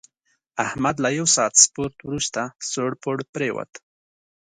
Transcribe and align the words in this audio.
احمد 0.65 0.95
له 1.03 1.09
یوه 1.19 1.29
ساعت 1.35 1.53
سپورت 1.65 1.95
ورسته 2.09 2.41
سوړ 2.71 2.91
پوړ 3.01 3.17
پرېوت. 3.33 3.71